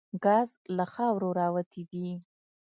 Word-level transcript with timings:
ګاز 0.23 0.49
له 0.75 0.85
خاورو 0.93 1.29
راوتي 1.39 1.81
دي. 1.91 2.09